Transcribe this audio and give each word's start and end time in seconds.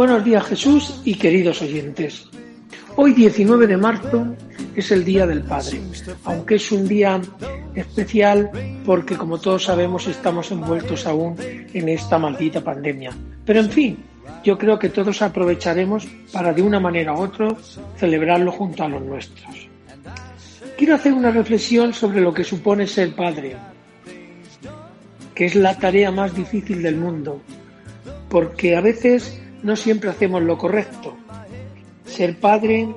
Buenos 0.00 0.24
días 0.24 0.46
Jesús 0.46 1.00
y 1.04 1.14
queridos 1.14 1.60
oyentes. 1.60 2.26
Hoy 2.96 3.12
19 3.12 3.66
de 3.66 3.76
marzo 3.76 4.34
es 4.74 4.90
el 4.92 5.04
Día 5.04 5.26
del 5.26 5.42
Padre, 5.42 5.80
aunque 6.24 6.54
es 6.54 6.72
un 6.72 6.88
día 6.88 7.20
especial 7.74 8.50
porque 8.86 9.16
como 9.16 9.38
todos 9.38 9.64
sabemos 9.64 10.06
estamos 10.06 10.50
envueltos 10.50 11.06
aún 11.06 11.36
en 11.38 11.88
esta 11.88 12.18
maldita 12.18 12.62
pandemia. 12.62 13.12
Pero 13.44 13.60
en 13.60 13.70
fin, 13.70 13.98
yo 14.42 14.56
creo 14.56 14.78
que 14.78 14.88
todos 14.88 15.22
aprovecharemos 15.22 16.06
para 16.32 16.52
de 16.52 16.62
una 16.62 16.80
manera 16.80 17.12
u 17.12 17.20
otra 17.20 17.54
celebrarlo 17.96 18.52
junto 18.52 18.82
a 18.84 18.88
los 18.88 19.02
nuestros. 19.02 19.69
Quiero 20.80 20.94
hacer 20.94 21.12
una 21.12 21.30
reflexión 21.30 21.92
sobre 21.92 22.22
lo 22.22 22.32
que 22.32 22.42
supone 22.42 22.86
ser 22.86 23.14
padre, 23.14 23.54
que 25.34 25.44
es 25.44 25.54
la 25.54 25.76
tarea 25.76 26.10
más 26.10 26.34
difícil 26.34 26.82
del 26.82 26.96
mundo, 26.96 27.42
porque 28.30 28.74
a 28.74 28.80
veces 28.80 29.42
no 29.62 29.76
siempre 29.76 30.08
hacemos 30.08 30.42
lo 30.42 30.56
correcto. 30.56 31.18
Ser 32.06 32.38
padre 32.38 32.88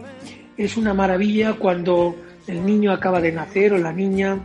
es 0.55 0.77
una 0.77 0.93
maravilla 0.93 1.55
cuando 1.55 2.15
el 2.47 2.65
niño 2.65 2.93
acaba 2.93 3.19
de 3.19 3.33
nacer 3.33 3.73
o 3.73 3.77
la 3.77 3.91
niña 3.91 4.39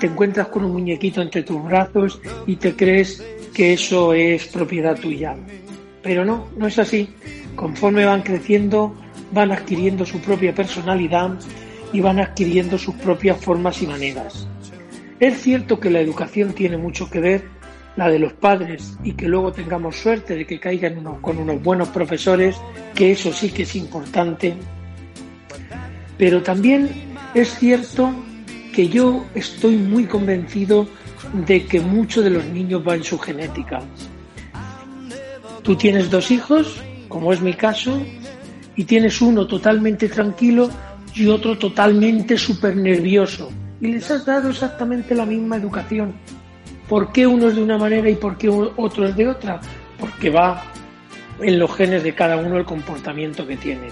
te 0.00 0.06
encuentras 0.06 0.48
con 0.48 0.64
un 0.64 0.72
muñequito 0.72 1.20
entre 1.20 1.42
tus 1.42 1.62
brazos 1.62 2.22
y 2.46 2.56
te 2.56 2.74
crees 2.74 3.22
que 3.52 3.74
eso 3.74 4.14
es 4.14 4.46
propiedad 4.46 4.98
tuya. 4.98 5.36
Pero 6.02 6.24
no, 6.24 6.48
no 6.56 6.66
es 6.66 6.78
así. 6.78 7.10
Conforme 7.54 8.06
van 8.06 8.22
creciendo, 8.22 8.94
van 9.30 9.52
adquiriendo 9.52 10.06
su 10.06 10.20
propia 10.22 10.54
personalidad 10.54 11.38
y 11.92 12.00
van 12.00 12.20
adquiriendo 12.20 12.78
sus 12.78 12.94
propias 12.96 13.38
formas 13.38 13.82
y 13.82 13.86
maneras. 13.86 14.46
Es 15.20 15.40
cierto 15.42 15.80
que 15.80 15.90
la 15.90 16.00
educación 16.00 16.52
tiene 16.52 16.76
mucho 16.76 17.10
que 17.10 17.20
ver, 17.20 17.44
la 17.96 18.08
de 18.08 18.18
los 18.18 18.32
padres, 18.34 18.96
y 19.02 19.12
que 19.12 19.26
luego 19.26 19.52
tengamos 19.52 19.96
suerte 19.96 20.36
de 20.36 20.46
que 20.46 20.60
caigan 20.60 21.02
con 21.20 21.38
unos 21.38 21.60
buenos 21.62 21.88
profesores, 21.88 22.56
que 22.94 23.10
eso 23.10 23.32
sí 23.32 23.50
que 23.50 23.64
es 23.64 23.74
importante. 23.74 24.54
Pero 26.16 26.42
también 26.42 26.88
es 27.34 27.58
cierto 27.58 28.12
que 28.72 28.88
yo 28.88 29.24
estoy 29.34 29.76
muy 29.76 30.04
convencido 30.04 30.86
de 31.32 31.66
que 31.66 31.80
mucho 31.80 32.22
de 32.22 32.30
los 32.30 32.44
niños 32.46 32.86
va 32.86 32.94
en 32.94 33.02
su 33.02 33.18
genética. 33.18 33.80
Tú 35.62 35.74
tienes 35.74 36.10
dos 36.10 36.30
hijos, 36.30 36.80
como 37.08 37.32
es 37.32 37.40
mi 37.40 37.54
caso, 37.54 38.00
y 38.76 38.84
tienes 38.84 39.20
uno 39.20 39.48
totalmente 39.48 40.08
tranquilo 40.08 40.70
y 41.14 41.26
otro 41.26 41.56
totalmente 41.58 42.36
súper 42.36 42.76
nervioso. 42.76 43.50
Y 43.80 43.88
les 43.88 44.10
has 44.10 44.24
dado 44.24 44.50
exactamente 44.50 45.14
la 45.14 45.26
misma 45.26 45.56
educación. 45.56 46.14
¿Por 46.88 47.12
qué 47.12 47.26
uno 47.26 47.48
es 47.48 47.56
de 47.56 47.62
una 47.62 47.78
manera 47.78 48.08
y 48.08 48.14
por 48.14 48.36
qué 48.38 48.48
otro 48.48 49.06
es 49.06 49.16
de 49.16 49.28
otra? 49.28 49.60
Porque 49.98 50.30
va 50.30 50.64
en 51.40 51.58
los 51.58 51.74
genes 51.74 52.02
de 52.02 52.14
cada 52.14 52.36
uno 52.36 52.56
el 52.56 52.64
comportamiento 52.64 53.46
que 53.46 53.56
tiene. 53.56 53.88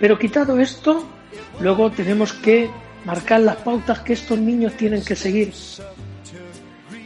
Pero 0.00 0.18
quitado 0.18 0.58
esto, 0.58 1.06
luego 1.60 1.90
tenemos 1.90 2.32
que 2.32 2.70
marcar 3.04 3.40
las 3.40 3.56
pautas 3.56 4.00
que 4.00 4.14
estos 4.14 4.38
niños 4.38 4.74
tienen 4.74 5.04
que 5.04 5.14
seguir. 5.14 5.52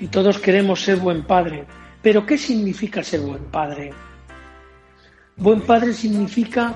Y 0.01 0.07
todos 0.07 0.39
queremos 0.39 0.83
ser 0.83 0.97
buen 0.97 1.25
padre. 1.25 1.67
Pero 2.03 2.25
¿qué 2.25 2.39
significa 2.39 3.03
ser 3.03 3.21
buen 3.21 3.45
padre? 3.45 3.93
Buen 5.37 5.63
padre 5.63 5.93
significa 5.93 6.75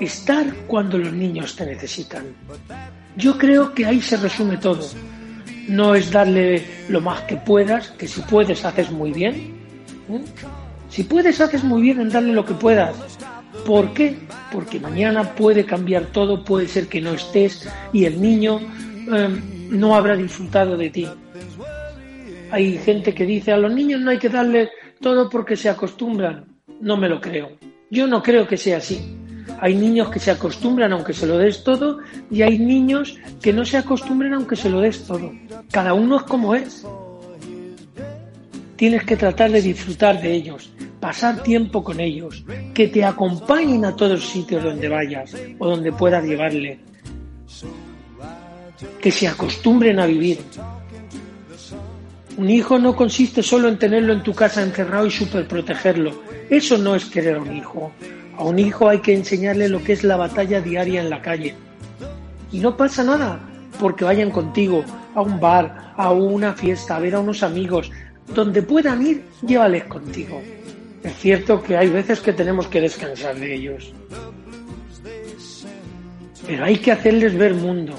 estar 0.00 0.46
cuando 0.66 0.98
los 0.98 1.12
niños 1.12 1.56
te 1.56 1.66
necesitan. 1.66 2.24
Yo 3.16 3.36
creo 3.36 3.74
que 3.74 3.86
ahí 3.86 4.00
se 4.00 4.16
resume 4.16 4.56
todo. 4.56 4.86
No 5.68 5.94
es 5.94 6.10
darle 6.10 6.64
lo 6.88 7.00
más 7.00 7.22
que 7.22 7.36
puedas, 7.36 7.90
que 7.92 8.08
si 8.08 8.20
puedes 8.22 8.64
haces 8.64 8.90
muy 8.90 9.12
bien. 9.12 9.54
¿eh? 10.10 10.22
Si 10.88 11.04
puedes 11.04 11.40
haces 11.40 11.62
muy 11.64 11.82
bien 11.82 12.00
en 12.00 12.08
darle 12.08 12.32
lo 12.32 12.44
que 12.44 12.54
puedas. 12.54 12.94
¿Por 13.66 13.92
qué? 13.92 14.16
Porque 14.50 14.80
mañana 14.80 15.34
puede 15.34 15.64
cambiar 15.64 16.06
todo, 16.06 16.44
puede 16.44 16.68
ser 16.68 16.88
que 16.88 17.00
no 17.00 17.12
estés 17.12 17.68
y 17.92 18.04
el 18.04 18.20
niño 18.20 18.60
eh, 19.14 19.28
no 19.70 19.94
habrá 19.94 20.16
disfrutado 20.16 20.76
de 20.76 20.90
ti. 20.90 21.08
Hay 22.50 22.76
gente 22.78 23.14
que 23.14 23.24
dice 23.24 23.52
a 23.52 23.56
los 23.56 23.72
niños 23.72 24.00
no 24.00 24.10
hay 24.10 24.18
que 24.18 24.28
darle 24.28 24.70
todo 25.00 25.30
porque 25.30 25.56
se 25.56 25.68
acostumbran. 25.68 26.44
No 26.80 26.96
me 26.96 27.08
lo 27.08 27.20
creo. 27.20 27.52
Yo 27.90 28.06
no 28.06 28.22
creo 28.22 28.46
que 28.46 28.56
sea 28.56 28.78
así. 28.78 29.21
Hay 29.62 29.76
niños 29.76 30.10
que 30.10 30.18
se 30.18 30.32
acostumbran 30.32 30.92
aunque 30.92 31.12
se 31.12 31.24
lo 31.24 31.38
des 31.38 31.62
todo 31.62 32.00
y 32.32 32.42
hay 32.42 32.58
niños 32.58 33.16
que 33.40 33.52
no 33.52 33.64
se 33.64 33.76
acostumbran 33.76 34.34
aunque 34.34 34.56
se 34.56 34.68
lo 34.68 34.80
des 34.80 35.04
todo. 35.06 35.32
Cada 35.70 35.94
uno 35.94 36.16
es 36.16 36.24
como 36.24 36.56
es. 36.56 36.84
Tienes 38.74 39.04
que 39.04 39.16
tratar 39.16 39.52
de 39.52 39.62
disfrutar 39.62 40.20
de 40.20 40.32
ellos, 40.32 40.72
pasar 40.98 41.44
tiempo 41.44 41.84
con 41.84 42.00
ellos, 42.00 42.44
que 42.74 42.88
te 42.88 43.04
acompañen 43.04 43.84
a 43.84 43.94
todos 43.94 44.12
los 44.14 44.28
sitios 44.28 44.64
donde 44.64 44.88
vayas 44.88 45.32
o 45.60 45.68
donde 45.68 45.92
puedas 45.92 46.24
llevarle. 46.24 46.80
Que 49.00 49.12
se 49.12 49.28
acostumbren 49.28 50.00
a 50.00 50.06
vivir. 50.06 50.40
Un 52.36 52.50
hijo 52.50 52.80
no 52.80 52.96
consiste 52.96 53.44
solo 53.44 53.68
en 53.68 53.78
tenerlo 53.78 54.12
en 54.12 54.24
tu 54.24 54.34
casa 54.34 54.60
encerrado 54.60 55.06
y 55.06 55.12
superprotegerlo. 55.12 56.20
Eso 56.50 56.76
no 56.78 56.96
es 56.96 57.04
querer 57.04 57.36
a 57.36 57.42
un 57.42 57.56
hijo. 57.56 57.92
A 58.36 58.44
un 58.44 58.58
hijo 58.58 58.88
hay 58.88 59.00
que 59.00 59.14
enseñarle 59.14 59.68
lo 59.68 59.82
que 59.82 59.92
es 59.92 60.04
la 60.04 60.16
batalla 60.16 60.60
diaria 60.60 61.00
en 61.00 61.10
la 61.10 61.20
calle. 61.20 61.54
Y 62.50 62.60
no 62.60 62.76
pasa 62.76 63.04
nada 63.04 63.40
porque 63.78 64.04
vayan 64.04 64.30
contigo 64.30 64.84
a 65.14 65.22
un 65.22 65.40
bar, 65.40 65.92
a 65.96 66.12
una 66.12 66.52
fiesta, 66.54 66.96
a 66.96 67.00
ver 67.00 67.14
a 67.14 67.20
unos 67.20 67.42
amigos. 67.42 67.90
Donde 68.34 68.62
puedan 68.62 69.06
ir, 69.06 69.24
llévales 69.46 69.84
contigo. 69.84 70.40
Es 71.02 71.14
cierto 71.16 71.62
que 71.62 71.76
hay 71.76 71.88
veces 71.88 72.20
que 72.20 72.32
tenemos 72.32 72.68
que 72.68 72.80
descansar 72.80 73.36
de 73.36 73.54
ellos. 73.54 73.92
Pero 76.46 76.64
hay 76.64 76.76
que 76.76 76.92
hacerles 76.92 77.36
ver 77.36 77.54
mundo. 77.54 77.94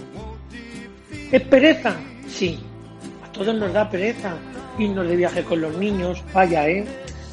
¿Es 1.32 1.42
pereza? 1.42 1.96
Sí. 2.28 2.60
A 3.24 3.32
todos 3.32 3.56
nos 3.56 3.74
da 3.74 3.90
pereza 3.90 4.36
irnos 4.80 5.08
de 5.08 5.16
viaje 5.16 5.44
con 5.44 5.62
los 5.62 5.78
niños. 5.78 6.24
Vaya, 6.34 6.68
¿eh? 6.68 6.86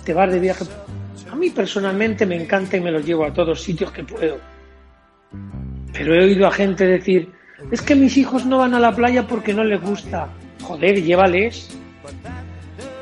Te 0.05 0.15
vas 0.15 0.31
de 0.31 0.41
viaje 0.41 0.65
mí 1.41 1.51
personalmente 1.51 2.27
me 2.27 2.37
encanta 2.37 2.77
y 2.77 2.81
me 2.81 2.93
los 2.93 3.05
llevo 3.05 3.25
a 3.25 3.33
todos 3.33 3.63
sitios 3.63 3.91
que 3.91 4.05
puedo. 4.05 4.39
Pero 5.93 6.15
he 6.15 6.25
oído 6.25 6.47
a 6.47 6.53
gente 6.53 6.87
decir, 6.87 7.33
es 7.73 7.83
que 7.83 7.95
mis 7.95 8.17
hijos 8.17 8.47
no 8.47 8.59
van 8.59 8.75
a 8.75 8.81
la 8.81 8.95
playa 8.95 9.27
porque 9.27 9.55
no 9.55 9.65
les 9.65 9.81
gusta. 9.81 10.29
Joder, 10.63 11.03
llévales. 11.03 11.77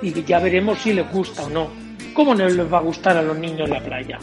Y 0.01 0.23
ya 0.23 0.39
veremos 0.39 0.79
si 0.79 0.93
les 0.93 1.11
gusta 1.13 1.43
o 1.43 1.51
no. 1.51 1.69
¿Cómo 2.15 2.35
no 2.35 2.49
les 2.49 2.73
va 2.73 2.79
a 2.79 2.83
gustar 2.83 3.17
a 3.17 3.23
los 3.23 3.37
niños 3.37 3.69
la 3.69 3.81
playa? 3.81 4.19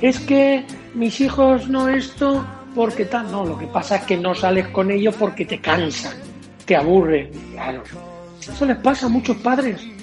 Es 0.00 0.18
que 0.20 0.64
mis 0.94 1.20
hijos 1.20 1.68
no 1.68 1.88
esto 1.88 2.44
porque 2.74 3.04
tal. 3.04 3.30
No, 3.30 3.44
lo 3.44 3.56
que 3.56 3.66
pasa 3.68 3.96
es 3.96 4.02
que 4.02 4.16
no 4.16 4.34
sales 4.34 4.68
con 4.68 4.90
ellos 4.90 5.14
porque 5.16 5.46
te 5.46 5.60
cansan, 5.60 6.14
te 6.64 6.74
aburren. 6.76 7.30
Eso 8.40 8.66
les 8.66 8.76
pasa 8.78 9.06
a 9.06 9.08
muchos 9.08 9.36
padres. 9.38 9.95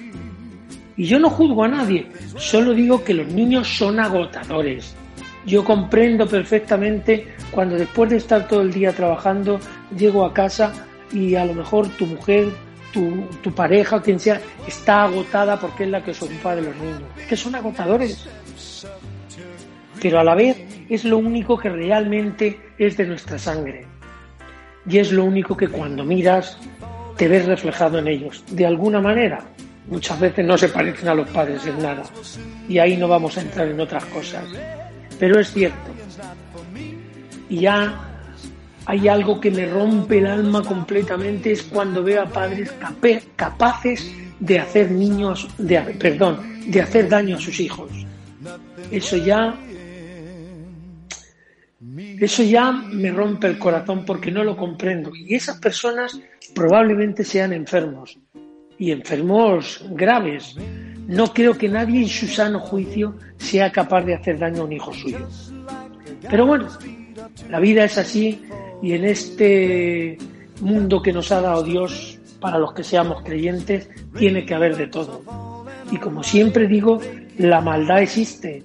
Y 0.96 1.06
yo 1.06 1.20
no 1.20 1.30
juzgo 1.30 1.64
a 1.64 1.68
nadie, 1.68 2.08
solo 2.38 2.74
digo 2.74 3.04
que 3.04 3.14
los 3.14 3.28
niños 3.28 3.68
son 3.68 4.00
agotadores. 4.00 4.96
Yo 5.46 5.64
comprendo 5.64 6.28
perfectamente 6.28 7.28
cuando 7.52 7.76
después 7.76 8.10
de 8.10 8.18
estar 8.18 8.48
todo 8.48 8.62
el 8.62 8.72
día 8.72 8.94
trabajando, 8.94 9.60
llego 9.98 10.26
a 10.26 10.34
casa 10.34 10.72
y 11.12 11.36
a 11.36 11.46
lo 11.46 11.54
mejor 11.54 11.88
tu 11.90 12.06
mujer, 12.06 12.48
tu, 12.92 13.26
tu 13.42 13.52
pareja 13.54 14.02
quien 14.02 14.20
sea 14.20 14.40
está 14.68 15.04
agotada 15.04 15.60
porque 15.60 15.84
es 15.84 15.90
la 15.90 16.04
que 16.04 16.14
se 16.14 16.26
ocupa 16.26 16.56
de 16.56 16.62
los 16.62 16.76
niños. 16.78 17.04
Es 17.18 17.28
que 17.28 17.36
son 17.36 17.56
agotadores. 17.56 18.28
Pero 20.02 20.20
a 20.20 20.24
la 20.24 20.36
vez 20.36 20.58
es 20.90 21.04
lo 21.06 21.18
único 21.18 21.58
que 21.58 21.70
realmente 21.70 22.60
es 22.78 22.96
de 22.98 23.08
nuestra 23.08 23.38
sangre. 23.38 23.86
Y 24.88 25.00
es 25.00 25.12
lo 25.12 25.26
único 25.26 25.56
que 25.58 25.68
cuando 25.68 26.04
miras 26.04 26.58
te 27.18 27.28
ves 27.28 27.46
reflejado 27.46 28.00
en 28.00 28.08
ellos, 28.08 28.44
de 28.52 28.66
alguna 28.66 29.00
manera 29.02 29.46
muchas 29.88 30.20
veces 30.20 30.46
no 30.46 30.58
se 30.58 30.70
parecen 30.70 31.10
a 31.10 31.16
los 31.16 31.28
padres 31.30 31.66
en 31.66 31.82
nada. 31.82 32.04
Y 32.68 32.78
ahí 32.78 32.98
no 32.98 33.08
vamos 33.08 33.38
a 33.38 33.42
entrar 33.42 33.68
en 33.68 33.80
otras 33.80 34.06
cosas. 34.06 34.46
Pero 35.20 35.40
es 35.40 35.52
cierto. 35.52 35.92
Y 37.50 37.62
ya 37.62 38.14
hay 38.86 39.08
algo 39.08 39.40
que 39.40 39.52
me 39.52 39.66
rompe 39.66 40.18
el 40.18 40.28
alma 40.28 40.62
completamente 40.64 41.52
es 41.52 41.64
cuando 41.64 42.04
veo 42.04 42.22
a 42.22 42.26
padres 42.26 42.74
capaces 43.36 44.12
de 44.40 44.60
hacer 44.60 44.92
niños, 44.92 45.48
de, 45.58 45.80
perdón, 46.00 46.64
de 46.68 46.82
hacer 46.82 47.08
daño 47.08 47.38
a 47.38 47.40
sus 47.40 47.60
hijos. 47.60 47.92
Eso 48.92 49.18
ya, 49.18 49.56
eso 52.20 52.44
ya 52.44 52.72
me 52.72 53.12
rompe 53.12 53.48
el 53.48 53.58
corazón 53.58 54.04
porque 54.06 54.32
no 54.32 54.44
lo 54.44 54.58
comprendo. 54.58 55.12
Y 55.16 55.36
esas 55.36 55.60
personas 55.60 56.20
probablemente 56.54 57.24
sean 57.24 57.54
enfermos 57.54 58.18
y 58.84 58.92
enfermos 58.92 59.82
graves. 59.92 60.58
No 61.08 61.34
creo 61.34 61.58
que 61.58 61.70
nadie 61.70 62.02
en 62.02 62.10
su 62.10 62.28
sano 62.28 62.60
juicio 62.60 63.16
sea 63.38 63.72
capaz 63.72 64.02
de 64.02 64.14
hacer 64.14 64.38
daño 64.38 64.64
a 64.64 64.66
un 64.66 64.74
hijo 64.74 64.94
suyo. 64.94 65.26
Pero 66.30 66.46
bueno, 66.46 66.68
la 67.50 67.62
vida 67.62 67.86
es 67.86 67.98
así 67.98 68.42
y 68.82 68.92
en 68.92 69.06
este 69.06 70.18
mundo 70.60 71.02
que 71.02 71.14
nos 71.14 71.32
ha 71.32 71.40
dado 71.40 71.64
Dios 71.64 72.20
para 72.42 72.58
los 72.58 72.74
que 72.74 72.84
seamos 72.84 73.24
creyentes 73.24 73.90
tiene 74.20 74.46
que 74.46 74.54
haber 74.54 74.76
de 74.76 74.88
todo. 74.88 75.64
Y 75.90 75.96
como 75.98 76.22
siempre 76.22 76.68
digo, 76.68 77.00
la 77.38 77.62
maldad 77.62 78.02
existe 78.02 78.64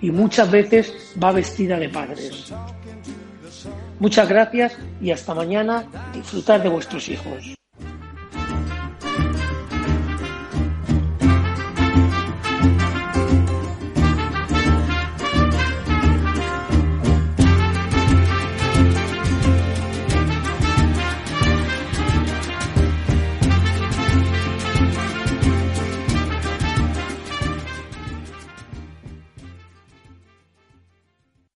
y 0.00 0.12
muchas 0.12 0.52
veces 0.52 0.94
va 1.20 1.32
vestida 1.32 1.76
de 1.80 1.88
padres. 1.88 2.52
Muchas 3.98 4.28
gracias 4.28 4.78
y 5.02 5.10
hasta 5.10 5.34
mañana. 5.34 5.84
Disfrutar 6.14 6.62
de 6.62 6.68
vuestros 6.68 7.08
hijos. 7.08 7.59